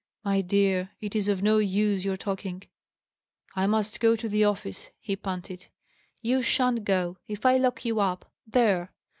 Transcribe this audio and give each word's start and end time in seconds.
"My 0.23 0.41
dear, 0.41 0.89
it 0.99 1.15
is 1.15 1.27
of 1.27 1.43
no 1.43 1.59
use 1.59 2.03
your 2.03 2.17
talking; 2.17 2.63
I 3.55 3.67
must 3.67 3.99
go 3.99 4.15
to 4.15 4.27
the 4.27 4.43
office," 4.43 4.89
he 4.99 5.15
panted. 5.15 5.67
"You 6.23 6.41
shan't 6.41 6.85
go 6.85 7.17
if 7.27 7.45
I 7.45 7.57
lock 7.57 7.85
you 7.85 7.99
up! 7.99 8.25
There!" 8.47 8.91